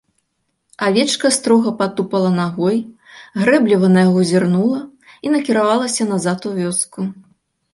[0.85, 2.77] Авечка строга патупала нагой,
[3.43, 4.79] грэбліва на яго зірнула
[5.29, 6.99] і накіравалася назад у вёску.